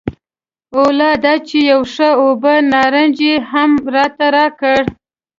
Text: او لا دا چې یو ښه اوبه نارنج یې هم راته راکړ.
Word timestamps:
او 0.75 0.83
لا 0.97 1.11
دا 1.23 1.33
چې 1.47 1.57
یو 1.71 1.81
ښه 1.93 2.09
اوبه 2.23 2.53
نارنج 2.71 3.15
یې 3.27 3.35
هم 3.51 3.71
راته 3.95 4.25
راکړ. 4.35 4.79